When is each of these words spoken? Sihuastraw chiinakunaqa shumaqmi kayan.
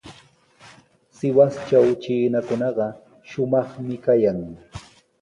Sihuastraw 1.17 1.87
chiinakunaqa 2.03 2.87
shumaqmi 3.29 3.95
kayan. 4.05 4.39